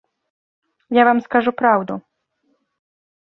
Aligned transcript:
Я 0.97 1.03
вам 1.09 1.19
скажу 1.25 1.53
праўду. 1.63 1.99